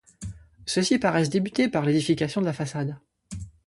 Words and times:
Ceux-ci 0.65 0.97
paraissent 0.97 1.29
débuter 1.29 1.69
par 1.69 1.85
l’édification 1.85 2.41
de 2.41 2.47
la 2.47 2.53
façade. 2.53 2.97